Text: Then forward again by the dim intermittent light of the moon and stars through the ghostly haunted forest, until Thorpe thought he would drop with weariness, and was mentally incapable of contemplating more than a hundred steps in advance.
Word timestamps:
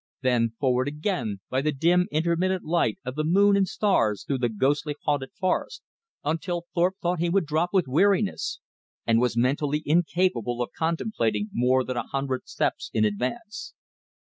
Then 0.21 0.53
forward 0.59 0.87
again 0.87 1.41
by 1.51 1.61
the 1.61 1.71
dim 1.71 2.07
intermittent 2.11 2.63
light 2.63 2.97
of 3.05 3.13
the 3.13 3.23
moon 3.23 3.55
and 3.55 3.67
stars 3.67 4.23
through 4.25 4.39
the 4.39 4.49
ghostly 4.49 4.95
haunted 5.03 5.29
forest, 5.39 5.83
until 6.23 6.65
Thorpe 6.73 6.95
thought 7.03 7.19
he 7.19 7.29
would 7.29 7.45
drop 7.45 7.69
with 7.71 7.87
weariness, 7.87 8.59
and 9.05 9.19
was 9.21 9.37
mentally 9.37 9.83
incapable 9.85 10.59
of 10.63 10.71
contemplating 10.75 11.49
more 11.53 11.83
than 11.83 11.97
a 11.97 12.07
hundred 12.07 12.47
steps 12.47 12.89
in 12.95 13.05
advance. 13.05 13.75